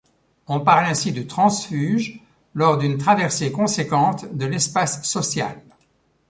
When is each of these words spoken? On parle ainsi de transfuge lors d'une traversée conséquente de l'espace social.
On 0.47 0.61
parle 0.61 0.85
ainsi 0.87 1.11
de 1.11 1.21
transfuge 1.21 2.23
lors 2.55 2.79
d'une 2.79 2.97
traversée 2.97 3.51
conséquente 3.51 4.35
de 4.35 4.47
l'espace 4.47 5.03
social. 5.03 5.61